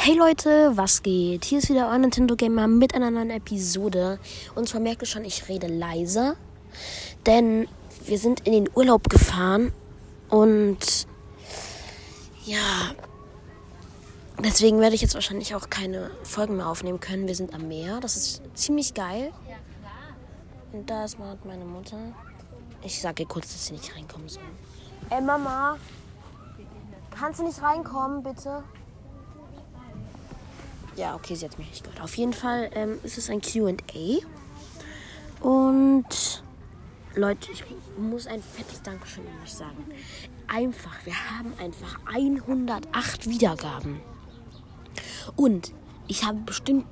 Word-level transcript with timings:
Hey 0.00 0.16
Leute, 0.16 0.76
was 0.76 1.02
geht? 1.02 1.44
Hier 1.44 1.58
ist 1.58 1.70
wieder 1.70 1.88
euer 1.88 1.98
Nintendo 1.98 2.36
Gamer 2.36 2.68
mit 2.68 2.94
einer 2.94 3.10
neuen 3.10 3.30
Episode. 3.30 4.20
Und 4.54 4.68
zwar 4.68 4.80
merkt 4.80 5.02
ihr 5.02 5.06
schon, 5.06 5.24
ich 5.24 5.48
rede 5.48 5.66
leiser. 5.66 6.36
Denn 7.26 7.66
wir 8.06 8.16
sind 8.18 8.46
in 8.46 8.52
den 8.52 8.70
Urlaub 8.76 9.10
gefahren. 9.10 9.72
Und 10.30 11.08
ja, 12.46 12.92
deswegen 14.38 14.80
werde 14.80 14.94
ich 14.94 15.02
jetzt 15.02 15.14
wahrscheinlich 15.14 15.56
auch 15.56 15.68
keine 15.68 16.12
Folgen 16.22 16.56
mehr 16.56 16.68
aufnehmen 16.68 17.00
können. 17.00 17.26
Wir 17.26 17.34
sind 17.34 17.52
am 17.52 17.66
Meer. 17.66 17.98
Das 18.00 18.16
ist 18.16 18.40
ziemlich 18.54 18.94
geil. 18.94 19.32
Und 20.72 20.88
da 20.88 21.04
ist 21.04 21.18
meine 21.18 21.64
Mutter. 21.64 21.98
Ich 22.82 23.00
sage 23.00 23.24
ihr 23.24 23.28
kurz, 23.28 23.52
dass 23.52 23.66
sie 23.66 23.72
nicht 23.72 23.94
reinkommen 23.94 24.28
soll. 24.28 24.44
Ey 25.10 25.20
Mama, 25.20 25.76
kannst 27.10 27.40
du 27.40 27.44
nicht 27.44 27.60
reinkommen, 27.60 28.22
bitte? 28.22 28.62
Ja, 30.98 31.14
okay, 31.14 31.36
sie 31.36 31.44
hat 31.44 31.56
mich 31.60 31.68
nicht 31.68 31.84
gehört. 31.84 32.02
Auf 32.02 32.16
jeden 32.16 32.32
Fall 32.32 32.70
ähm, 32.74 32.98
ist 33.04 33.18
es 33.18 33.30
ein 33.30 33.40
QA. 33.40 34.18
Und 35.40 36.42
Leute, 37.14 37.52
ich 37.52 37.62
muss 37.96 38.26
ein 38.26 38.42
fettes 38.42 38.82
Dankeschön 38.82 39.24
an 39.24 39.44
euch 39.44 39.54
sagen. 39.54 39.84
Einfach, 40.48 41.06
wir 41.06 41.14
haben 41.14 41.52
einfach 41.60 42.00
108 42.12 43.30
Wiedergaben. 43.30 44.00
Und 45.36 45.72
ich 46.08 46.24
habe 46.24 46.38
bestimmt 46.38 46.86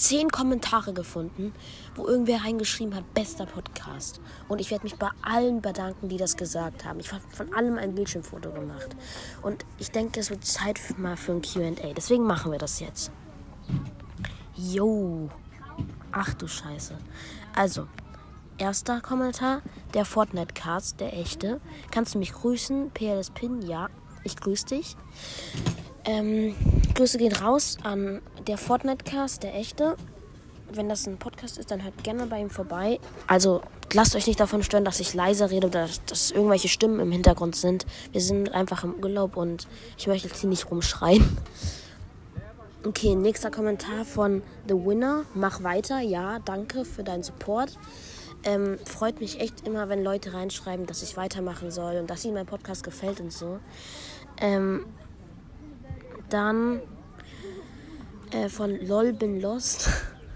10 0.00 0.30
Kommentare 0.30 0.94
gefunden, 0.94 1.52
wo 1.94 2.06
irgendwer 2.06 2.42
reingeschrieben 2.42 2.94
hat, 2.94 3.12
bester 3.12 3.44
Podcast. 3.44 4.20
Und 4.48 4.58
ich 4.58 4.70
werde 4.70 4.84
mich 4.84 4.96
bei 4.96 5.10
allen 5.20 5.60
bedanken, 5.60 6.08
die 6.08 6.16
das 6.16 6.38
gesagt 6.38 6.86
haben. 6.86 7.00
Ich 7.00 7.12
habe 7.12 7.22
von 7.30 7.52
allem 7.52 7.76
ein 7.76 7.94
Bildschirmfoto 7.94 8.50
gemacht. 8.50 8.96
Und 9.42 9.66
ich 9.78 9.90
denke, 9.90 10.20
es 10.20 10.30
wird 10.30 10.44
Zeit 10.44 10.80
mal 10.96 11.18
für 11.18 11.32
ein 11.32 11.42
QA. 11.42 11.92
Deswegen 11.94 12.24
machen 12.24 12.50
wir 12.50 12.58
das 12.58 12.80
jetzt. 12.80 13.12
Yo. 14.56 15.28
Ach 16.12 16.32
du 16.32 16.48
Scheiße. 16.48 16.96
Also, 17.54 17.86
erster 18.56 19.02
Kommentar, 19.02 19.60
der 19.92 20.06
Fortnite-Cast, 20.06 20.98
der 21.00 21.12
echte. 21.12 21.60
Kannst 21.90 22.14
du 22.14 22.18
mich 22.18 22.32
grüßen? 22.32 22.90
PLS 22.92 23.30
Pin, 23.32 23.60
ja. 23.60 23.88
Ich 24.24 24.36
grüße 24.36 24.64
dich. 24.66 24.96
Ähm, 26.06 26.54
Grüße 26.94 27.18
gehen 27.18 27.32
raus 27.32 27.78
an 27.82 28.22
der 28.46 28.58
Fortnite-Cast, 28.58 29.42
der 29.42 29.54
echte. 29.54 29.96
Wenn 30.72 30.88
das 30.88 31.06
ein 31.06 31.18
Podcast 31.18 31.58
ist, 31.58 31.70
dann 31.70 31.82
hört 31.82 32.04
gerne 32.04 32.26
bei 32.26 32.40
ihm 32.40 32.50
vorbei. 32.50 33.00
Also 33.26 33.60
lasst 33.92 34.14
euch 34.14 34.26
nicht 34.26 34.38
davon 34.38 34.62
stören, 34.62 34.84
dass 34.84 35.00
ich 35.00 35.14
leiser 35.14 35.50
rede 35.50 35.66
oder 35.66 35.88
dass 36.06 36.30
irgendwelche 36.30 36.68
Stimmen 36.68 37.00
im 37.00 37.10
Hintergrund 37.10 37.56
sind. 37.56 37.86
Wir 38.12 38.20
sind 38.20 38.52
einfach 38.52 38.84
im 38.84 38.94
Urlaub 38.94 39.36
und 39.36 39.66
ich 39.98 40.06
möchte 40.06 40.28
jetzt 40.28 40.40
hier 40.40 40.48
nicht 40.48 40.70
rumschreien. 40.70 41.36
Okay, 42.86 43.14
nächster 43.14 43.50
Kommentar 43.50 44.04
von 44.06 44.42
The 44.66 44.74
Winner. 44.74 45.24
Mach 45.34 45.62
weiter. 45.62 46.00
Ja, 46.00 46.38
danke 46.38 46.84
für 46.84 47.04
deinen 47.04 47.22
Support. 47.22 47.76
Ähm, 48.42 48.78
freut 48.86 49.20
mich 49.20 49.38
echt 49.38 49.66
immer, 49.66 49.90
wenn 49.90 50.02
Leute 50.02 50.32
reinschreiben, 50.32 50.86
dass 50.86 51.02
ich 51.02 51.16
weitermachen 51.16 51.70
soll 51.70 51.96
und 51.96 52.08
dass 52.08 52.24
ihnen 52.24 52.34
mein 52.34 52.46
Podcast 52.46 52.82
gefällt 52.82 53.20
und 53.20 53.32
so. 53.32 53.58
Ähm, 54.40 54.86
dann 56.32 56.80
äh, 58.32 58.48
von 58.48 58.74
LOL 58.86 59.12
bin 59.12 59.40
lost. 59.40 59.88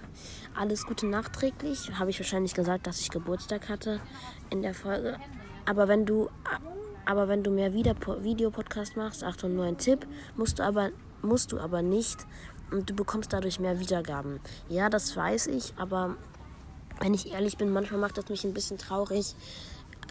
Alles 0.54 0.86
Gute 0.86 1.06
nachträglich. 1.06 1.90
Habe 1.98 2.10
ich 2.10 2.20
wahrscheinlich 2.20 2.54
gesagt, 2.54 2.86
dass 2.86 3.00
ich 3.00 3.10
Geburtstag 3.10 3.68
hatte 3.68 4.00
in 4.50 4.62
der 4.62 4.74
Folge. 4.74 5.16
Aber 5.64 5.88
wenn 5.88 6.06
du, 6.06 6.28
aber 7.06 7.28
wenn 7.28 7.42
du 7.42 7.50
mehr 7.50 7.72
Videopodcast 7.72 8.96
machst, 8.96 9.24
Achtung, 9.24 9.54
nur 9.54 9.64
ein 9.64 9.78
Tipp, 9.78 10.06
musst 10.36 10.58
du 10.58 10.62
aber, 10.62 10.90
musst 11.22 11.52
du 11.52 11.58
aber 11.58 11.82
nicht 11.82 12.26
und 12.70 12.90
du 12.90 12.94
bekommst 12.94 13.32
dadurch 13.32 13.58
mehr 13.58 13.80
Wiedergaben. 13.80 14.40
Ja, 14.68 14.88
das 14.90 15.16
weiß 15.16 15.48
ich, 15.48 15.74
aber 15.76 16.16
wenn 17.00 17.14
ich 17.14 17.32
ehrlich 17.32 17.56
bin, 17.56 17.70
manchmal 17.70 18.00
macht 18.00 18.18
das 18.18 18.28
mich 18.28 18.44
ein 18.44 18.54
bisschen 18.54 18.78
traurig. 18.78 19.34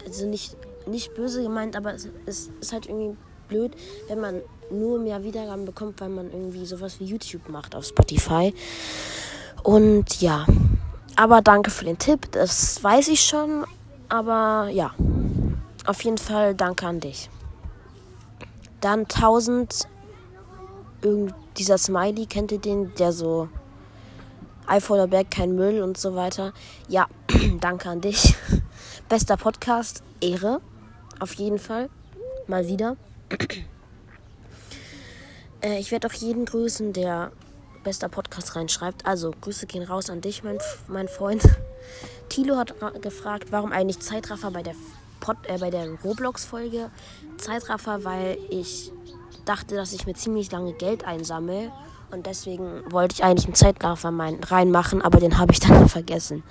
Also 0.06 0.28
nicht, 0.28 0.58
nicht 0.88 1.14
böse 1.14 1.44
gemeint, 1.44 1.76
aber 1.76 1.94
es, 1.94 2.10
es 2.26 2.50
ist 2.60 2.74
halt 2.74 2.88
irgendwie 2.88 3.16
blöd, 3.54 3.76
wenn 4.08 4.20
man 4.20 4.42
nur 4.72 5.00
mehr 5.00 5.24
Wiedergaben 5.24 5.66
bekommt, 5.66 6.02
weil 6.02 6.10
man 6.10 6.32
irgendwie 6.32 6.66
sowas 6.66 7.00
wie 7.00 7.06
YouTube 7.06 7.50
macht 7.50 7.76
auf 7.76 7.86
Spotify. 7.86 8.54
Und 9.62 10.22
ja, 10.22 10.46
aber 11.16 11.42
danke 11.42 11.70
für 11.70 11.86
den 11.86 11.98
Tipp, 11.98 12.32
das 12.32 12.84
weiß 12.84 13.08
ich 13.10 13.22
schon. 13.22 13.66
Aber 14.10 14.70
ja, 14.70 14.94
auf 15.86 16.04
jeden 16.04 16.18
Fall 16.18 16.56
danke 16.56 16.88
an 16.88 17.00
dich. 17.00 17.30
Dann 18.82 19.02
1000, 19.02 19.88
dieser 21.58 21.78
Smiley, 21.78 22.26
kennt 22.26 22.52
ihr 22.52 22.60
den, 22.60 22.94
der 22.96 23.12
so 23.14 23.48
Eifeler 24.66 25.08
Berg, 25.08 25.32
kein 25.32 25.56
Müll 25.56 25.82
und 25.82 25.98
so 25.98 26.16
weiter. 26.16 26.54
Ja, 26.88 27.08
danke 27.60 27.90
an 27.90 28.02
dich. 28.02 28.36
Bester 29.10 29.38
Podcast, 29.38 30.04
Ehre. 30.22 30.62
Auf 31.20 31.34
jeden 31.36 31.60
Fall. 31.60 31.90
Mal 32.48 32.68
wieder. 32.68 32.98
Äh, 35.62 35.80
ich 35.80 35.92
werde 35.92 36.08
auch 36.08 36.14
jeden 36.14 36.46
grüßen, 36.46 36.94
der 36.94 37.32
bester 37.84 38.10
Podcast 38.10 38.56
reinschreibt. 38.56 39.06
Also, 39.06 39.32
Grüße 39.42 39.66
gehen 39.66 39.84
raus 39.84 40.10
an 40.10 40.22
dich, 40.22 40.44
mein, 40.44 40.60
mein 40.88 41.08
Freund. 41.08 41.44
Tilo 42.30 42.58
hat 42.58 42.74
gefragt, 43.02 43.52
warum 43.52 43.72
eigentlich 43.72 44.00
Zeitraffer 44.00 44.52
bei 44.52 44.64
der, 44.64 44.76
äh, 45.48 45.72
der 45.72 45.88
Roblox-Folge. 46.04 46.90
Zeitraffer, 47.38 48.04
weil 48.04 48.38
ich 48.50 48.92
dachte, 49.46 49.76
dass 49.76 49.94
ich 49.94 50.06
mir 50.06 50.14
ziemlich 50.14 50.52
lange 50.52 50.74
Geld 50.74 51.06
einsammle. 51.06 51.72
Und 52.12 52.28
deswegen 52.28 52.92
wollte 52.92 53.16
ich 53.16 53.24
eigentlich 53.24 53.46
einen 53.46 53.56
Zeitraffer 53.56 54.14
reinmachen, 54.50 55.02
aber 55.02 55.20
den 55.20 55.38
habe 55.38 55.52
ich 55.52 55.60
dann 55.60 55.90
vergessen. 55.90 56.44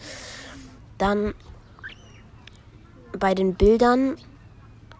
Dann 0.98 1.34
bei 3.18 3.34
den 3.34 3.54
Bildern, 3.54 4.16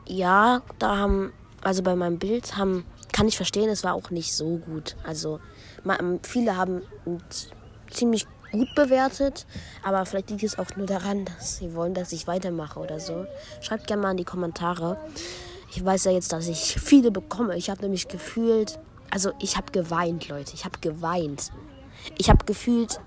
ja, 0.07 0.63
da 0.79 0.99
haben 0.99 1.33
also 1.63 1.83
bei 1.83 1.95
meinem 1.97 2.19
Bild 2.19 2.57
haben, 2.57 2.85
kann 3.13 3.29
ich 3.29 3.37
verstehen, 3.37 3.69
es 3.69 3.85
war 3.85 3.95
auch 3.95 4.11
nicht 4.11 4.35
so 4.35 4.59
gut. 4.59 4.97
Also 5.05 5.41
viele 6.23 6.57
haben 6.57 6.83
ziemlich 7.91 8.27
gut 8.51 8.75
bewertet, 8.75 9.47
aber 9.83 10.05
vielleicht 10.05 10.31
liegt 10.31 10.43
es 10.43 10.59
auch 10.59 10.77
nur 10.77 10.87
daran, 10.87 11.25
dass 11.25 11.59
sie 11.59 11.75
wollen, 11.75 11.95
dass 11.95 12.13
ich 12.13 12.27
weitermache 12.27 12.79
oder 12.79 13.01
so. 13.01 13.27
Schreibt 13.61 13.87
gerne 13.87 14.03
mal 14.03 14.11
in 14.11 14.19
die 14.19 14.25
Kommentare. 14.25 14.99
Ich 15.75 15.85
weiß 15.85 16.05
ja 16.05 16.13
jetzt, 16.13 16.33
dass 16.33 16.49
ich 16.49 16.79
viele 16.79 17.11
bekomme. 17.11 17.57
Ich 17.57 17.71
habe 17.71 17.81
nämlich 17.83 18.09
gefühlt, 18.09 18.79
also 19.11 19.33
ich 19.41 19.57
habe 19.57 19.73
geweint, 19.73 20.29
Leute. 20.29 20.53
Ich 20.55 20.65
habe 20.65 20.79
geweint. 20.81 21.51
Ich 22.19 22.29
habe 22.29 22.45
gefühlt, 22.45 23.01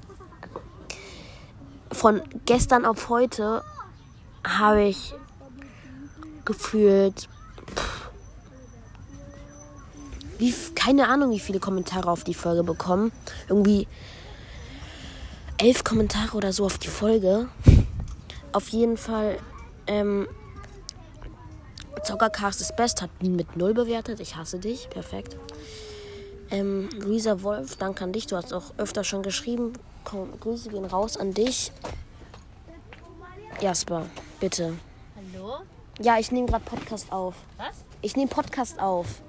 von 1.91 2.21
gestern 2.45 2.85
auf 2.85 3.09
heute 3.09 3.61
habe 4.43 4.83
ich 4.83 5.13
gefühlt 6.43 7.27
wie, 10.37 10.53
keine 10.75 11.07
Ahnung, 11.07 11.31
wie 11.31 11.39
viele 11.39 11.59
Kommentare 11.59 12.09
auf 12.09 12.23
die 12.23 12.33
Folge 12.33 12.63
bekommen. 12.63 13.11
Irgendwie 13.47 13.87
elf 15.57 15.83
Kommentare 15.83 16.35
oder 16.35 16.51
so 16.53 16.65
auf 16.65 16.77
die 16.77 16.87
Folge. 16.87 17.47
Auf 18.51 18.69
jeden 18.69 18.97
Fall, 18.97 19.37
ähm, 19.87 20.27
Zockercast 22.03 22.61
ist 22.61 22.75
best, 22.75 23.01
hat 23.01 23.09
mit 23.21 23.55
null 23.55 23.73
bewertet. 23.73 24.19
Ich 24.19 24.35
hasse 24.35 24.59
dich. 24.59 24.89
Perfekt. 24.89 25.37
Ähm, 26.51 26.89
Luisa 26.99 27.41
Wolf, 27.41 27.75
danke 27.77 28.03
an 28.03 28.13
dich. 28.13 28.27
Du 28.27 28.35
hast 28.35 28.53
auch 28.53 28.73
öfter 28.77 29.03
schon 29.03 29.23
geschrieben. 29.23 29.73
Komm, 30.03 30.39
Grüße 30.39 30.69
gehen 30.69 30.85
raus 30.85 31.17
an 31.17 31.33
dich. 31.33 31.71
Jasper, 33.59 34.05
bitte. 34.39 34.73
Hallo? 35.15 35.57
Ja, 35.99 36.19
ich 36.19 36.31
nehme 36.31 36.45
gerade 36.45 36.63
Podcast 36.63 37.11
auf. 37.11 37.35
Was? 37.57 37.75
Ich 38.01 38.15
nehme 38.15 38.29
Podcast 38.29 38.79
auf. 38.79 39.21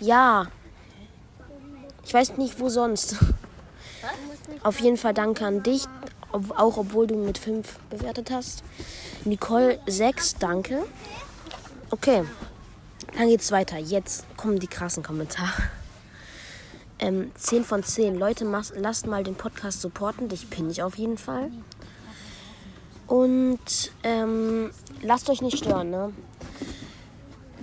Ja. 0.00 0.46
Ich 2.04 2.14
weiß 2.14 2.36
nicht, 2.38 2.58
wo 2.58 2.68
sonst. 2.68 3.16
Auf 4.62 4.80
jeden 4.80 4.96
Fall 4.96 5.14
danke 5.14 5.46
an 5.46 5.62
dich, 5.62 5.84
auch 6.32 6.76
obwohl 6.76 7.06
du 7.06 7.16
mit 7.16 7.38
5 7.38 7.78
bewertet 7.90 8.30
hast. 8.30 8.62
Nicole 9.24 9.78
6, 9.86 10.36
danke. 10.36 10.84
Okay, 11.90 12.24
dann 13.16 13.28
geht's 13.28 13.52
weiter. 13.52 13.78
Jetzt 13.78 14.24
kommen 14.36 14.58
die 14.58 14.66
krassen 14.66 15.02
Kommentare. 15.02 15.62
Ähm, 16.98 17.32
10 17.34 17.64
von 17.64 17.82
10. 17.82 18.18
Leute, 18.18 18.44
lasst 18.76 19.06
mal 19.06 19.24
den 19.24 19.34
Podcast 19.34 19.80
supporten. 19.80 20.28
Dich 20.28 20.50
pinne 20.50 20.70
ich 20.70 20.82
auf 20.82 20.96
jeden 20.96 21.18
Fall. 21.18 21.50
Und 23.06 23.92
ähm, 24.04 24.70
lasst 25.02 25.28
euch 25.30 25.42
nicht 25.42 25.58
stören, 25.58 25.90
ne? 25.90 26.12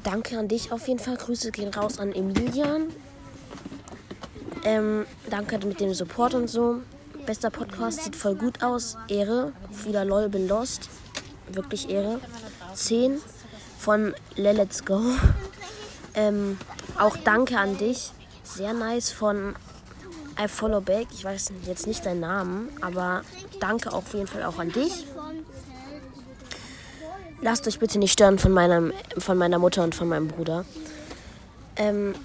Danke 0.08 0.40
an 0.40 0.48
dich 0.48 0.72
auf 0.72 0.88
jeden 0.88 1.00
Fall. 1.00 1.18
Grüße 1.18 1.52
gehen 1.52 1.74
raus 1.74 2.00
an 2.00 2.14
Emilian. 2.14 2.88
Ähm, 4.64 5.06
danke 5.30 5.58
mit 5.66 5.82
dem 5.82 5.94
Support 5.94 6.34
und 6.34 6.48
so. 6.48 6.78
Bester 7.26 7.50
Podcast, 7.50 8.04
sieht 8.04 8.16
voll 8.16 8.36
gut 8.36 8.64
aus. 8.64 8.98
Ehre. 9.10 9.52
Wieder 9.84 10.06
LOL 10.06 10.30
bin 10.30 10.48
lost. 10.48 10.90
Wirklich 11.52 11.90
Ehre. 11.90 12.22
10 12.74 13.20
von 13.78 14.16
Let's 14.36 14.86
Go. 14.86 15.02
Ähm, 16.14 16.58
auch 16.98 17.16
danke 17.16 17.60
an 17.60 17.78
dich. 17.78 18.12
sehr 18.44 18.74
nice 18.74 19.12
von 19.12 19.56
I 20.44 20.48
Follow 20.48 20.82
Back. 20.82 21.10
Ich 21.12 21.24
weiß 21.24 21.52
jetzt 21.68 21.86
nicht 21.86 22.08
deinen 22.08 22.22
Namen, 22.22 22.70
aber 22.82 23.22
danke 23.60 23.94
auf 23.94 24.16
jeden 24.16 24.26
Fall 24.26 24.44
auch 24.44 24.58
an 24.58 24.72
dich. 24.72 25.06
Lasst 27.42 27.68
euch 27.68 27.80
bitte 27.80 28.00
nicht 28.00 28.14
stören 28.14 28.40
von, 28.40 28.52
meinem, 28.52 28.94
von 29.18 29.38
meiner 29.38 29.60
Mutter 29.60 29.84
und 29.84 29.94
von 29.94 30.08
meinem 30.08 30.28
Bruder. 30.28 30.66
Ähm, 31.76 32.16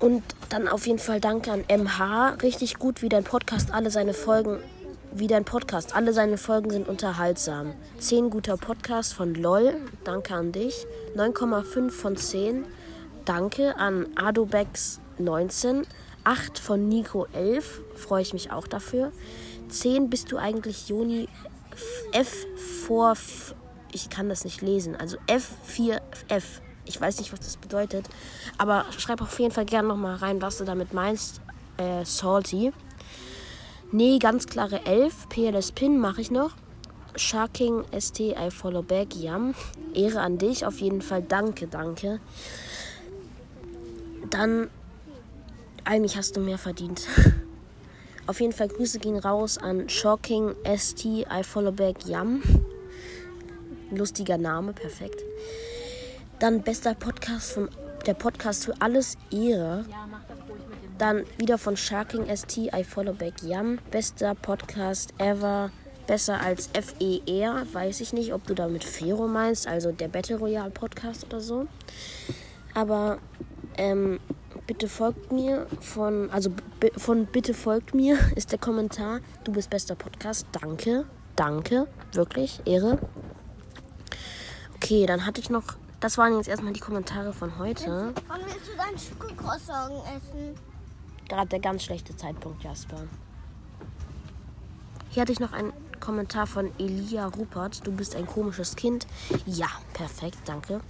und 0.00 0.22
dann 0.48 0.68
auf 0.68 0.86
jeden 0.86 0.98
Fall 0.98 1.20
danke 1.20 1.52
an 1.52 1.64
MH. 1.68 2.42
Richtig 2.42 2.78
gut, 2.78 3.00
wie 3.00 3.08
dein 3.08 3.24
Podcast 3.24 3.72
alle 3.72 3.90
seine 3.90 4.12
Folgen, 4.12 4.58
wie 5.12 5.28
dein 5.28 5.44
Podcast, 5.44 5.94
alle 5.94 6.12
seine 6.12 6.36
Folgen 6.36 6.70
sind 6.70 6.88
unterhaltsam. 6.88 7.72
10 7.98 8.30
guter 8.30 8.56
Podcast 8.56 9.14
von 9.14 9.34
LOL. 9.34 9.76
Danke 10.02 10.34
an 10.34 10.52
dich. 10.52 10.86
9,5 11.16 11.90
von 11.90 12.16
10. 12.16 12.64
Danke 13.24 13.76
an 13.76 14.08
Adobex 14.16 15.00
19. 15.18 15.86
8 16.24 16.58
von 16.58 16.88
Nico 16.88 17.26
11. 17.32 17.82
Freue 17.94 18.22
ich 18.22 18.32
mich 18.32 18.50
auch 18.50 18.66
dafür. 18.66 19.12
10 19.68 20.10
bist 20.10 20.32
du 20.32 20.38
eigentlich 20.38 20.88
Joni 20.88 21.28
F 22.12 22.46
vor. 22.86 23.14
Ich 23.92 24.10
kann 24.10 24.28
das 24.28 24.44
nicht 24.44 24.60
lesen. 24.62 24.96
Also 24.96 25.16
F4F. 25.26 26.60
Ich 26.84 27.00
weiß 27.00 27.18
nicht, 27.18 27.32
was 27.32 27.40
das 27.40 27.56
bedeutet. 27.56 28.08
Aber 28.58 28.84
schreib 28.98 29.22
auf 29.22 29.38
jeden 29.38 29.52
Fall 29.52 29.64
gerne 29.64 29.88
nochmal 29.88 30.16
rein, 30.16 30.42
was 30.42 30.58
du 30.58 30.64
damit 30.64 30.92
meinst. 30.92 31.40
Äh, 31.76 32.04
salty. 32.04 32.72
Nee, 33.92 34.18
ganz 34.18 34.46
klare 34.46 34.84
11. 34.84 35.28
PLS 35.28 35.72
Pin 35.72 35.98
mache 35.98 36.20
ich 36.20 36.30
noch. 36.30 36.52
Sharking 37.16 37.84
ST 37.98 38.20
I 38.20 38.50
follow 38.50 38.82
back. 38.82 39.14
Yam. 39.14 39.54
Ehre 39.94 40.20
an 40.20 40.38
dich. 40.38 40.66
Auf 40.66 40.80
jeden 40.80 41.02
Fall 41.02 41.22
danke, 41.22 41.68
danke. 41.68 42.20
Dann. 44.30 44.68
Eigentlich 45.84 46.16
hast 46.16 46.36
du 46.36 46.40
mehr 46.40 46.58
verdient. 46.58 47.06
Auf 48.26 48.40
jeden 48.40 48.52
Fall 48.52 48.68
Grüße 48.68 49.00
gehen 49.00 49.18
raus 49.18 49.58
an 49.58 49.88
Shocking 49.88 50.54
ST 50.76 51.04
I 51.04 51.42
follow 51.42 51.72
back 51.72 52.06
Yam. 52.06 52.42
Lustiger 53.90 54.38
Name, 54.38 54.72
perfekt. 54.72 55.22
Dann 56.38 56.62
bester 56.62 56.94
Podcast 56.94 57.52
vom 57.52 57.68
der 58.06 58.14
Podcast 58.14 58.64
für 58.64 58.74
alles 58.80 59.16
Ehre. 59.30 59.84
Dann 60.96 61.24
wieder 61.38 61.58
von 61.58 61.76
Sharking 61.76 62.24
ST 62.34 62.56
I 62.56 62.82
follow 62.82 63.12
back 63.12 63.42
Yam. 63.42 63.78
Bester 63.90 64.34
Podcast 64.34 65.12
ever. 65.18 65.70
Besser 66.06 66.40
als 66.40 66.68
FER. 66.68 67.66
Weiß 67.72 68.00
ich 68.00 68.12
nicht, 68.14 68.32
ob 68.32 68.46
du 68.46 68.54
damit 68.54 68.84
Fero 68.84 69.26
meinst, 69.26 69.66
also 69.66 69.92
der 69.92 70.08
Battle 70.08 70.36
Royale 70.36 70.70
Podcast 70.70 71.24
oder 71.24 71.40
so. 71.40 71.66
Aber 72.74 73.18
ähm, 73.78 74.20
bitte 74.66 74.88
folgt 74.88 75.32
mir 75.32 75.66
von, 75.80 76.30
also 76.30 76.50
von 76.96 77.26
bitte 77.26 77.54
folgt 77.54 77.94
mir 77.94 78.18
ist 78.36 78.52
der 78.52 78.58
Kommentar. 78.58 79.20
Du 79.44 79.52
bist 79.52 79.70
bester 79.70 79.94
Podcast. 79.94 80.46
Danke, 80.52 81.04
danke, 81.36 81.86
wirklich, 82.12 82.60
Ehre. 82.64 82.98
Okay, 84.76 85.06
dann 85.06 85.24
hatte 85.24 85.40
ich 85.40 85.50
noch, 85.50 85.64
das 86.00 86.18
waren 86.18 86.36
jetzt 86.36 86.48
erstmal 86.48 86.72
die 86.72 86.80
Kommentare 86.80 87.32
von 87.32 87.58
heute. 87.58 88.12
Wann 88.28 88.40
willst 88.42 88.68
du 88.68 88.76
deinen 88.76 88.98
Schokocroissant 88.98 89.94
essen? 90.16 90.54
Gerade 91.28 91.48
der 91.48 91.60
ganz 91.60 91.84
schlechte 91.84 92.16
Zeitpunkt, 92.16 92.62
Jasper. 92.62 93.04
Hier 95.10 95.22
hatte 95.22 95.32
ich 95.32 95.40
noch 95.40 95.52
einen 95.52 95.72
Kommentar 96.00 96.46
von 96.46 96.70
Elia 96.78 97.26
Rupert. 97.26 97.86
Du 97.86 97.92
bist 97.92 98.14
ein 98.16 98.26
komisches 98.26 98.76
Kind. 98.76 99.06
Ja, 99.46 99.68
perfekt, 99.92 100.38
danke. 100.44 100.80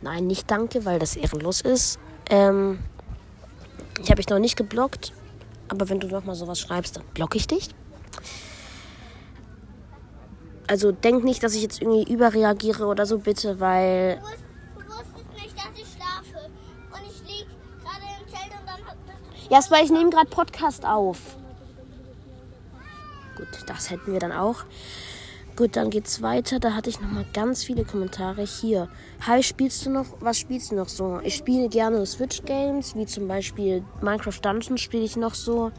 Nein, 0.00 0.26
nicht 0.26 0.50
danke, 0.50 0.84
weil 0.84 0.98
das 0.98 1.16
ehrenlos 1.16 1.60
ist. 1.60 1.98
Ähm, 2.30 2.78
ich 4.02 4.10
habe 4.10 4.16
dich 4.16 4.28
noch 4.28 4.38
nicht 4.38 4.56
geblockt, 4.56 5.12
aber 5.68 5.88
wenn 5.88 6.00
du 6.00 6.08
noch 6.08 6.24
mal 6.24 6.34
sowas 6.34 6.60
schreibst, 6.60 6.96
dann 6.96 7.04
blocke 7.14 7.36
ich 7.36 7.46
dich. 7.46 7.68
Also 10.66 10.92
denk 10.92 11.24
nicht, 11.24 11.42
dass 11.42 11.54
ich 11.54 11.62
jetzt 11.62 11.80
irgendwie 11.80 12.12
überreagiere 12.12 12.86
oder 12.86 13.06
so, 13.06 13.18
bitte, 13.18 13.58
weil. 13.58 14.16
Du, 14.16 14.22
wusst, 14.22 14.36
du 14.74 14.86
wusstest 14.86 15.42
nicht, 15.42 15.56
dass 15.56 15.72
ich 15.74 15.88
schlafe. 15.94 16.50
Und 16.92 17.00
ich 17.10 17.20
lieg 17.26 17.46
gerade 17.80 18.04
im 18.20 18.28
Zelt 18.28 18.52
und 18.52 18.66
dann 18.66 18.76
bist 18.84 19.48
du 19.48 19.54
Jasper, 19.54 19.82
ich 19.82 19.90
nehme 19.90 20.10
gerade 20.10 20.28
Podcast 20.28 20.84
auf. 20.84 21.18
Gut, 23.36 23.48
das 23.66 23.90
hätten 23.90 24.12
wir 24.12 24.20
dann 24.20 24.32
auch. 24.32 24.64
Gut, 25.58 25.74
dann 25.74 25.90
geht's 25.90 26.22
weiter. 26.22 26.60
Da 26.60 26.74
hatte 26.74 26.88
ich 26.88 27.00
noch 27.00 27.10
mal 27.10 27.24
ganz 27.32 27.64
viele 27.64 27.84
Kommentare 27.84 28.42
hier. 28.42 28.88
Hi, 29.26 29.42
spielst 29.42 29.84
du 29.84 29.90
noch? 29.90 30.06
Was 30.20 30.38
spielst 30.38 30.70
du 30.70 30.76
noch 30.76 30.88
so? 30.88 31.18
Ich 31.24 31.34
spiele 31.34 31.68
gerne 31.68 32.06
Switch 32.06 32.44
Games, 32.44 32.94
wie 32.94 33.06
zum 33.06 33.26
Beispiel 33.26 33.82
Minecraft 34.00 34.38
Dungeons 34.40 34.80
spiele 34.80 35.02
ich 35.02 35.16
noch 35.16 35.34
so. 35.34 35.72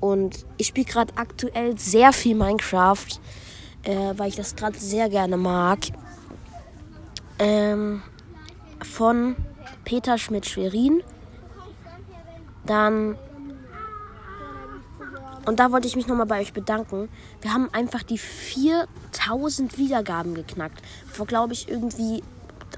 Und 0.00 0.44
ich 0.58 0.66
spiele 0.66 0.84
gerade 0.84 1.16
aktuell 1.16 1.78
sehr 1.78 2.12
viel 2.12 2.34
Minecraft, 2.34 3.06
äh, 3.84 4.12
weil 4.18 4.28
ich 4.28 4.36
das 4.36 4.54
gerade 4.54 4.78
sehr 4.78 5.08
gerne 5.08 5.38
mag. 5.38 5.78
Ähm, 7.38 8.02
von 8.82 9.34
Peter 9.86 10.18
Schmidt-Schwerin. 10.18 11.02
Dann 12.66 13.16
und 15.46 15.58
da 15.58 15.72
wollte 15.72 15.88
ich 15.88 15.96
mich 15.96 16.06
nochmal 16.06 16.26
bei 16.26 16.40
euch 16.40 16.52
bedanken. 16.52 17.08
Wir 17.40 17.52
haben 17.52 17.68
einfach 17.72 18.02
die 18.02 18.18
4000 18.18 19.76
Wiedergaben 19.76 20.34
geknackt. 20.34 20.82
Vor, 21.10 21.26
glaube 21.26 21.52
ich, 21.52 21.68
irgendwie 21.68 22.22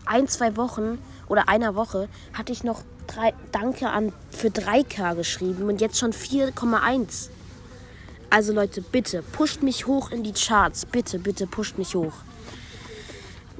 ein, 0.06 0.28
zwei 0.28 0.56
Wochen 0.56 0.98
oder 1.28 1.48
einer 1.48 1.74
Woche 1.74 2.08
hatte 2.32 2.52
ich 2.52 2.64
noch 2.64 2.82
drei, 3.06 3.34
Danke 3.52 3.90
an 3.90 4.12
für 4.30 4.48
3K 4.48 5.14
geschrieben 5.14 5.68
und 5.68 5.80
jetzt 5.80 5.98
schon 5.98 6.12
4,1. 6.12 7.28
Also 8.30 8.52
Leute, 8.52 8.80
bitte, 8.80 9.22
pusht 9.22 9.62
mich 9.62 9.86
hoch 9.86 10.10
in 10.10 10.22
die 10.22 10.32
Charts. 10.32 10.86
Bitte, 10.86 11.18
bitte, 11.18 11.46
pusht 11.46 11.78
mich 11.78 11.94
hoch. 11.94 12.14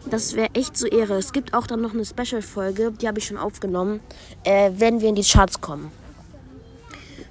Das 0.06 0.34
wäre 0.34 0.50
echt 0.54 0.76
so 0.76 0.86
Ehre. 0.86 1.14
Es 1.14 1.32
gibt 1.32 1.54
auch 1.54 1.66
dann 1.66 1.80
noch 1.80 1.94
eine 1.94 2.04
Special-Folge, 2.04 2.92
die 2.92 3.08
habe 3.08 3.18
ich 3.18 3.26
schon 3.26 3.38
aufgenommen, 3.38 4.00
äh, 4.44 4.70
wenn 4.76 5.00
wir 5.00 5.08
in 5.08 5.14
die 5.14 5.22
Charts 5.22 5.60
kommen. 5.60 5.92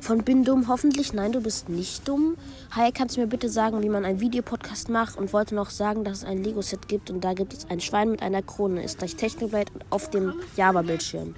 Von 0.04 0.26
bin 0.26 0.44
dumm 0.44 0.68
hoffentlich. 0.68 1.14
Nein, 1.14 1.32
du 1.32 1.40
bist 1.40 1.70
nicht 1.70 2.06
dumm. 2.10 2.36
Hi, 2.72 2.92
kannst 2.92 3.16
du 3.16 3.22
mir 3.22 3.28
bitte 3.28 3.48
sagen, 3.48 3.82
wie 3.82 3.88
man 3.88 4.04
einen 4.04 4.20
Videopodcast 4.20 4.90
macht? 4.90 5.18
Und 5.18 5.32
wollte 5.32 5.56
noch 5.56 5.70
sagen, 5.70 6.04
dass 6.04 6.18
es 6.18 6.24
ein 6.26 6.44
Lego-Set 6.44 6.90
gibt 6.90 7.10
und 7.10 7.24
da 7.24 7.32
gibt 7.34 7.54
es 7.54 7.70
ein 7.70 7.80
Schwein 7.80 8.12
mit 8.12 8.22
einer 8.22 8.42
Krone. 8.42 8.84
Ist 8.84 8.98
gleich 8.98 9.16
Technoblade 9.16 9.72
auf 9.90 10.10
dem 10.10 10.34
Java-Bildschirm. 10.58 11.36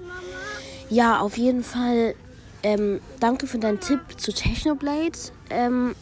Ja, 0.89 1.19
auf 1.19 1.37
jeden 1.37 1.63
Fall. 1.63 2.15
Ähm, 2.63 3.01
danke 3.19 3.45
für 3.45 3.59
deinen 3.59 3.79
Tipp 3.79 3.99
zu 4.17 4.33
Technoblade. 4.33 5.19
Ähm, 5.51 5.93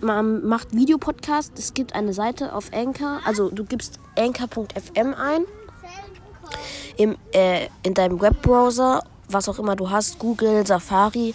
man 0.00 0.46
macht 0.46 0.72
Videopodcast. 0.76 1.58
Es 1.58 1.74
gibt 1.74 1.96
eine 1.96 2.12
Seite 2.12 2.52
auf 2.52 2.72
Anchor. 2.72 3.18
Also 3.24 3.50
du 3.50 3.64
gibst 3.64 3.98
anchor.fm 4.16 5.12
ein. 5.12 5.44
Im, 6.96 7.16
äh, 7.32 7.66
in 7.82 7.94
deinem 7.94 8.20
Webbrowser 8.20 9.02
was 9.28 9.48
auch 9.48 9.58
immer 9.58 9.76
du 9.76 9.90
hast, 9.90 10.18
Google, 10.18 10.66
Safari, 10.66 11.34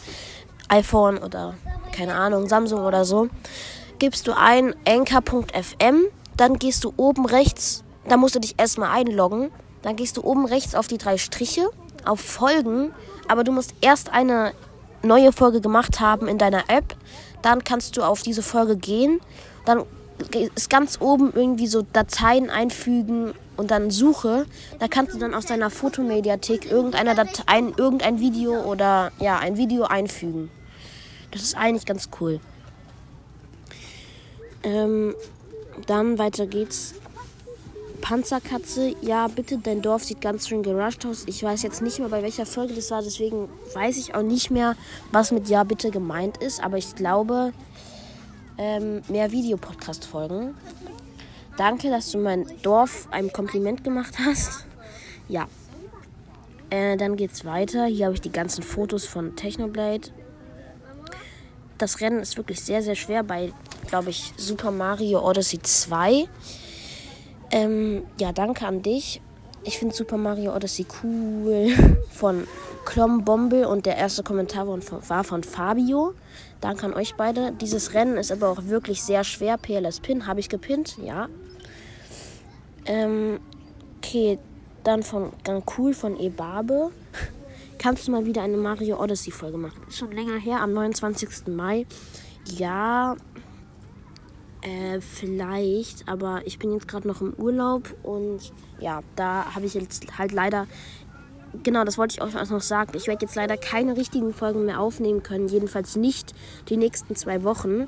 iPhone 0.69 1.17
oder 1.17 1.55
keine 1.91 2.15
Ahnung, 2.15 2.47
Samsung 2.47 2.81
oder 2.81 3.05
so, 3.05 3.29
gibst 3.99 4.27
du 4.27 4.35
ein 4.35 4.75
anchor.fm, 4.87 6.01
dann 6.35 6.55
gehst 6.55 6.83
du 6.83 6.93
oben 6.97 7.25
rechts, 7.25 7.83
da 8.07 8.17
musst 8.17 8.35
du 8.35 8.39
dich 8.39 8.55
erstmal 8.57 8.89
einloggen, 8.89 9.51
dann 9.81 9.95
gehst 9.95 10.17
du 10.17 10.23
oben 10.23 10.45
rechts 10.45 10.75
auf 10.75 10.87
die 10.87 10.97
drei 10.97 11.17
Striche, 11.17 11.69
auf 12.05 12.19
Folgen, 12.19 12.91
aber 13.27 13.43
du 13.43 13.51
musst 13.51 13.73
erst 13.81 14.11
eine 14.11 14.53
neue 15.03 15.31
Folge 15.31 15.61
gemacht 15.61 15.99
haben 15.99 16.27
in 16.27 16.37
deiner 16.37 16.69
App, 16.69 16.95
dann 17.41 17.63
kannst 17.63 17.97
du 17.97 18.03
auf 18.03 18.21
diese 18.23 18.41
Folge 18.41 18.75
gehen, 18.75 19.21
dann 19.65 19.83
ist 20.55 20.69
ganz 20.69 20.99
oben 21.01 21.31
irgendwie 21.33 21.67
so 21.67 21.81
Dateien 21.81 22.49
einfügen 22.49 23.33
und 23.57 23.71
dann 23.71 23.91
Suche. 23.91 24.45
Da 24.79 24.87
kannst 24.87 25.15
du 25.15 25.19
dann 25.19 25.33
aus 25.33 25.45
deiner 25.45 25.69
Fotomediathek 25.69 26.69
irgendeiner 26.69 27.15
Datei, 27.15 27.59
irgendein 27.77 28.19
Video 28.19 28.61
oder 28.63 29.11
ja, 29.19 29.39
ein 29.39 29.57
Video 29.57 29.83
einfügen. 29.83 30.49
Das 31.31 31.41
ist 31.41 31.57
eigentlich 31.57 31.85
ganz 31.85 32.09
cool. 32.19 32.39
Ähm, 34.63 35.15
dann 35.87 36.17
weiter 36.19 36.47
geht's. 36.47 36.95
Panzerkatze, 38.01 38.95
ja, 38.99 39.29
bitte, 39.29 39.59
dein 39.59 39.81
Dorf 39.81 40.03
sieht 40.03 40.19
ganz 40.19 40.49
schön 40.49 40.61
gerusht 40.61 41.05
aus. 41.05 41.23
Ich 41.25 41.41
weiß 41.41 41.63
jetzt 41.63 41.81
nicht 41.81 41.99
mehr, 41.99 42.09
bei 42.09 42.21
welcher 42.21 42.45
Folge 42.45 42.73
das 42.73 42.91
war, 42.91 43.01
deswegen 43.01 43.47
weiß 43.73 43.95
ich 43.95 44.13
auch 44.13 44.23
nicht 44.23 44.51
mehr, 44.51 44.75
was 45.13 45.31
mit 45.31 45.47
Ja, 45.47 45.63
bitte 45.63 45.89
gemeint 45.89 46.35
ist. 46.37 46.61
Aber 46.61 46.77
ich 46.77 46.95
glaube, 46.95 47.53
ähm, 48.57 49.03
mehr 49.07 49.31
Videopodcast-Folgen. 49.31 50.53
Danke, 51.57 51.89
dass 51.89 52.11
du 52.11 52.17
mein 52.17 52.45
Dorf 52.63 53.07
ein 53.11 53.31
Kompliment 53.31 53.83
gemacht 53.83 54.15
hast. 54.25 54.65
Ja. 55.29 55.47
Äh, 56.69 56.97
dann 56.97 57.15
geht's 57.15 57.45
weiter. 57.45 57.85
Hier 57.85 58.05
habe 58.05 58.15
ich 58.15 58.21
die 58.21 58.31
ganzen 58.31 58.63
Fotos 58.63 59.05
von 59.05 59.35
Technoblade. 59.35 60.09
Das 61.77 62.01
Rennen 62.01 62.19
ist 62.19 62.37
wirklich 62.37 62.61
sehr, 62.61 62.81
sehr 62.81 62.95
schwer 62.95 63.23
bei, 63.23 63.51
glaube 63.87 64.09
ich, 64.09 64.33
Super 64.37 64.71
Mario 64.71 65.27
Odyssey 65.27 65.61
2. 65.61 66.27
Ähm, 67.51 68.03
ja, 68.19 68.31
danke 68.31 68.65
an 68.65 68.81
dich. 68.81 69.21
Ich 69.65 69.77
finde 69.77 69.95
Super 69.95 70.17
Mario 70.17 70.55
Odyssey 70.55 70.85
cool. 71.01 71.69
Von 72.11 72.47
Klombombe 72.85 73.67
und 73.67 73.85
der 73.85 73.97
erste 73.97 74.23
Kommentar 74.23 74.67
war 74.67 75.23
von 75.23 75.43
Fabio. 75.43 76.13
Danke 76.59 76.85
an 76.85 76.93
euch 76.93 77.15
beide. 77.15 77.53
Dieses 77.53 77.93
Rennen 77.93 78.17
ist 78.17 78.31
aber 78.31 78.49
auch 78.49 78.65
wirklich 78.65 79.01
sehr 79.01 79.23
schwer. 79.23 79.57
PLS 79.57 80.01
Pin 80.01 80.27
habe 80.27 80.41
ich 80.41 80.49
gepinnt, 80.49 80.97
ja. 81.01 81.29
Ähm, 82.85 83.39
okay, 83.97 84.37
dann 84.83 85.03
von 85.03 85.31
ganz 85.43 85.63
cool 85.77 85.93
von 85.93 86.19
Ebabe. 86.19 86.91
Kannst 87.77 88.07
du 88.07 88.11
mal 88.11 88.25
wieder 88.25 88.41
eine 88.41 88.57
Mario 88.57 89.01
Odyssey 89.01 89.31
Folge 89.31 89.57
machen? 89.57 89.81
Ist 89.87 89.97
schon 89.97 90.11
länger 90.11 90.37
her, 90.37 90.61
am 90.61 90.73
29. 90.73 91.47
Mai. 91.47 91.85
Ja, 92.45 93.15
äh, 94.63 95.01
vielleicht, 95.01 96.07
aber 96.07 96.41
ich 96.45 96.59
bin 96.59 96.73
jetzt 96.73 96.87
gerade 96.87 97.07
noch 97.07 97.21
im 97.21 97.33
Urlaub 97.33 97.95
und 98.03 98.51
ja, 98.79 99.01
da 99.15 99.53
habe 99.55 99.65
ich 99.65 99.73
jetzt 99.73 100.17
halt 100.17 100.31
leider 100.31 100.67
genau, 101.61 101.83
das 101.83 101.97
wollte 101.97 102.15
ich 102.15 102.21
euch 102.21 102.35
auch 102.35 102.49
noch 102.49 102.61
sagen. 102.61 102.93
Ich 102.95 103.07
werde 103.07 103.25
jetzt 103.25 103.35
leider 103.35 103.57
keine 103.57 103.95
richtigen 103.95 104.33
Folgen 104.33 104.65
mehr 104.65 104.79
aufnehmen 104.79 105.21
können. 105.21 105.47
Jedenfalls 105.47 105.95
nicht 105.95 106.33
die 106.69 106.77
nächsten 106.77 107.15
zwei 107.15 107.43
Wochen. 107.43 107.87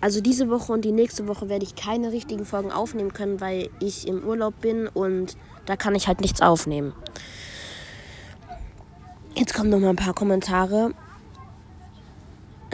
Also 0.00 0.20
diese 0.20 0.48
Woche 0.48 0.72
und 0.72 0.84
die 0.84 0.92
nächste 0.92 1.28
Woche 1.28 1.48
werde 1.48 1.64
ich 1.64 1.74
keine 1.74 2.12
richtigen 2.12 2.44
Folgen 2.44 2.72
aufnehmen 2.72 3.12
können, 3.12 3.40
weil 3.40 3.70
ich 3.80 4.06
im 4.06 4.24
Urlaub 4.24 4.60
bin 4.60 4.88
und 4.88 5.36
da 5.66 5.76
kann 5.76 5.94
ich 5.94 6.08
halt 6.08 6.20
nichts 6.20 6.42
aufnehmen. 6.42 6.92
Jetzt 9.34 9.54
kommen 9.54 9.70
noch 9.70 9.80
mal 9.80 9.90
ein 9.90 9.96
paar 9.96 10.14
Kommentare. 10.14 10.92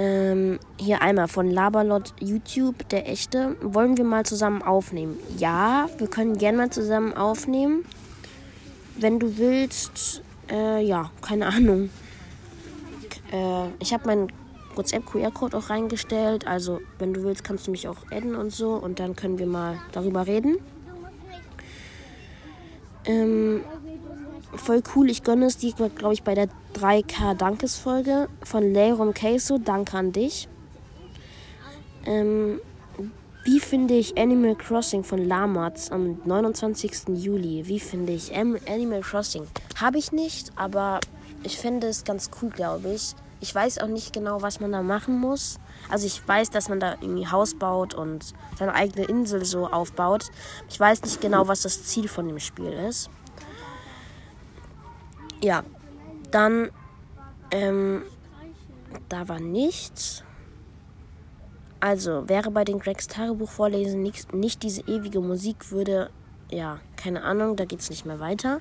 Ähm, 0.00 0.58
hier 0.78 1.02
einmal 1.02 1.28
von 1.28 1.50
Laberlot 1.50 2.14
YouTube, 2.20 2.88
der 2.88 3.06
echte. 3.06 3.54
Wollen 3.60 3.98
wir 3.98 4.04
mal 4.04 4.24
zusammen 4.24 4.62
aufnehmen? 4.62 5.18
Ja, 5.36 5.90
wir 5.98 6.06
können 6.06 6.38
gerne 6.38 6.56
mal 6.56 6.70
zusammen 6.70 7.12
aufnehmen. 7.12 7.84
Wenn 8.96 9.18
du 9.18 9.36
willst, 9.36 10.22
äh, 10.50 10.82
ja, 10.82 11.10
keine 11.20 11.48
Ahnung. 11.48 11.90
Äh, 13.30 13.66
ich 13.78 13.92
habe 13.92 14.06
meinen 14.06 14.32
WhatsApp-QR-Code 14.74 15.54
auch 15.54 15.68
reingestellt. 15.68 16.46
Also, 16.46 16.80
wenn 16.98 17.12
du 17.12 17.22
willst, 17.22 17.44
kannst 17.44 17.66
du 17.66 17.70
mich 17.70 17.86
auch 17.86 18.10
adden 18.10 18.36
und 18.36 18.54
so. 18.54 18.76
Und 18.76 19.00
dann 19.00 19.16
können 19.16 19.38
wir 19.38 19.46
mal 19.46 19.82
darüber 19.92 20.26
reden. 20.26 20.56
Ähm, 23.04 23.60
voll 24.54 24.82
cool. 24.94 25.10
Ich 25.10 25.22
gönne 25.22 25.46
es 25.46 25.56
dir, 25.56 25.72
glaube 25.72 26.14
ich, 26.14 26.22
bei 26.22 26.34
der 26.34 26.48
3K 26.74 27.34
Dankesfolge 27.34 28.28
von 28.42 28.72
Leirum 28.72 29.14
Queso. 29.14 29.58
Danke 29.58 29.96
an 29.96 30.12
dich. 30.12 30.48
Ähm, 32.06 32.60
wie 33.44 33.60
finde 33.60 33.94
ich 33.94 34.18
Animal 34.18 34.54
Crossing 34.54 35.02
von 35.02 35.24
Lamatz 35.24 35.90
am 35.90 36.20
29. 36.24 37.08
Juli? 37.14 37.66
Wie 37.66 37.80
finde 37.80 38.12
ich 38.12 38.34
Animal 38.34 39.00
Crossing? 39.00 39.46
Habe 39.80 39.98
ich 39.98 40.12
nicht, 40.12 40.52
aber 40.56 41.00
ich 41.42 41.56
finde 41.56 41.88
es 41.88 42.04
ganz 42.04 42.30
cool, 42.40 42.50
glaube 42.50 42.92
ich. 42.92 43.14
Ich 43.40 43.54
weiß 43.54 43.78
auch 43.78 43.86
nicht 43.86 44.12
genau, 44.12 44.42
was 44.42 44.60
man 44.60 44.72
da 44.72 44.82
machen 44.82 45.18
muss. 45.18 45.58
Also 45.88 46.06
ich 46.06 46.26
weiß, 46.28 46.50
dass 46.50 46.68
man 46.68 46.78
da 46.78 46.96
irgendwie 47.00 47.26
Haus 47.26 47.54
baut 47.54 47.94
und 47.94 48.34
seine 48.58 48.74
eigene 48.74 49.06
Insel 49.06 49.46
so 49.46 49.66
aufbaut. 49.66 50.26
Ich 50.68 50.78
weiß 50.78 51.02
nicht 51.02 51.22
genau, 51.22 51.48
was 51.48 51.62
das 51.62 51.84
Ziel 51.84 52.08
von 52.08 52.28
dem 52.28 52.38
Spiel 52.38 52.72
ist. 52.72 53.08
Ja, 55.42 55.62
dann, 56.30 56.70
ähm, 57.50 58.02
da 59.08 59.28
war 59.28 59.40
nichts. 59.40 60.22
Also, 61.80 62.28
wäre 62.28 62.50
bei 62.50 62.64
den 62.64 62.78
Gregs 62.78 63.06
Tagebuch 63.06 63.50
vorlesen 63.50 64.02
nicht, 64.02 64.34
nicht 64.34 64.62
diese 64.62 64.82
ewige 64.82 65.20
Musik, 65.20 65.70
würde, 65.70 66.10
ja, 66.50 66.78
keine 66.96 67.22
Ahnung, 67.22 67.56
da 67.56 67.64
geht 67.64 67.80
es 67.80 67.88
nicht 67.88 68.04
mehr 68.04 68.20
weiter. 68.20 68.60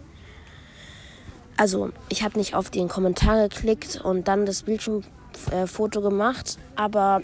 Also, 1.57 1.89
ich 2.07 2.23
habe 2.23 2.37
nicht 2.37 2.55
auf 2.55 2.69
den 2.69 2.87
Kommentar 2.87 3.49
geklickt 3.49 3.99
und 4.01 4.29
dann 4.29 4.45
das 4.45 4.63
Bildschirmfoto 4.63 5.99
äh, 5.99 6.03
gemacht, 6.03 6.57
aber 6.77 7.21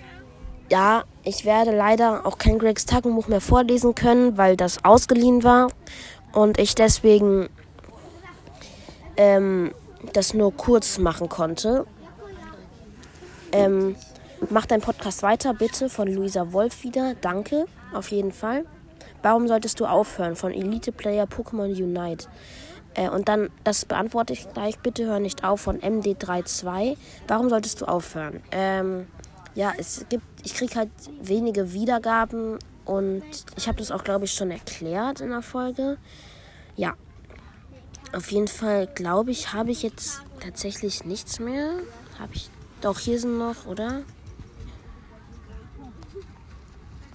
ja, 0.70 1.04
ich 1.24 1.46
werde 1.46 1.72
leider 1.72 2.26
auch 2.26 2.38
kein 2.38 2.60
Gregs 2.60 2.86
Tagebuch 2.86 3.30
mehr 3.30 3.40
vorlesen 3.40 3.96
können, 3.96 4.38
weil 4.38 4.58
das 4.58 4.84
ausgeliehen 4.84 5.46
war 5.46 5.70
und 6.34 6.60
ich 6.60 6.76
deswegen 6.76 7.48
ähm, 9.18 9.72
das 10.14 10.34
nur 10.34 10.54
kurz 10.54 10.98
machen 10.98 11.30
konnte. 11.30 11.86
Ähm, 13.52 13.96
mach 14.50 14.66
deinen 14.66 14.82
Podcast 14.82 15.24
weiter, 15.24 15.54
bitte, 15.54 15.90
von 15.90 16.08
Luisa 16.08 16.52
Wolf 16.52 16.84
wieder. 16.84 17.16
Danke, 17.22 17.66
auf 17.94 18.12
jeden 18.12 18.32
Fall. 18.32 18.66
Warum 19.22 19.48
solltest 19.48 19.80
du 19.80 19.86
aufhören? 19.86 20.36
Von 20.36 20.52
Elite 20.52 20.92
Player 20.92 21.26
Pokémon 21.26 21.72
Unite. 21.72 22.28
Äh, 22.96 23.10
und 23.10 23.28
dann, 23.28 23.50
das 23.64 23.86
beantworte 23.86 24.34
ich 24.34 24.52
gleich, 24.54 24.80
bitte 24.80 25.06
hör 25.06 25.20
nicht 25.20 25.44
auf, 25.44 25.62
von 25.62 25.80
MD32. 25.80 26.98
Warum 27.28 27.50
solltest 27.50 27.82
du 27.82 27.86
aufhören? 27.86 28.42
Ähm, 28.52 29.08
ja, 29.54 29.74
es 29.78 30.06
gibt, 30.10 30.24
ich 30.44 30.54
kriege 30.54 30.76
halt 30.76 30.90
wenige 31.22 31.74
Wiedergaben 31.74 32.60
und 32.86 33.24
ich 33.56 33.68
habe 33.68 33.78
das 33.78 33.92
auch, 33.92 34.04
glaube 34.04 34.26
ich, 34.26 34.34
schon 34.34 34.52
erklärt 34.52 35.22
in 35.22 35.30
der 35.30 35.42
Folge. 35.42 35.98
Ja, 36.76 36.94
auf 38.16 38.32
jeden 38.32 38.48
Fall 38.48 38.88
glaube 38.88 39.32
ich, 39.32 39.54
habe 39.54 39.72
ich 39.72 39.84
jetzt 39.84 40.22
tatsächlich 40.40 41.04
nichts 41.06 41.40
mehr. 41.40 41.74
Habe 42.18 42.34
ich. 42.34 42.50
Doch, 42.82 43.00
hier 43.00 43.20
sind 43.20 43.38
noch, 43.38 43.66
oder? 43.66 44.04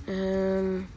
Ähm. 0.07 0.89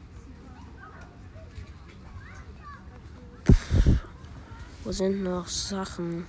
wo 4.83 4.91
sind 4.91 5.23
noch 5.23 5.47
Sachen? 5.47 6.25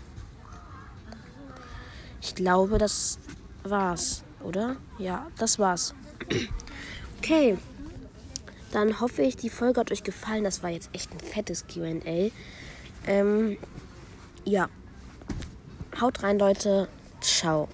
Ich 2.21 2.35
glaube, 2.35 2.79
das 2.79 3.19
war's, 3.65 4.23
oder? 4.43 4.77
Ja, 4.99 5.27
das 5.39 5.59
war's. 5.59 5.95
Okay. 7.19 7.59
Dann 8.71 9.01
hoffe 9.01 9.23
ich, 9.23 9.37
die 9.37 9.51
Folge 9.51 9.81
hat 9.81 9.93
euch 9.93 10.03
gefallen. 10.03 10.45
Das 10.45 10.63
war 10.63 10.71
jetzt 10.71 10.91
echt 10.93 11.11
ein 11.13 11.21
fettes 11.21 11.67
QA. 11.67 12.31
Ähm, 13.07 13.57
ja. 14.45 14.69
Haut 16.01 16.23
rein, 16.23 16.39
Leute. 16.39 16.89
Ciao. 17.21 17.69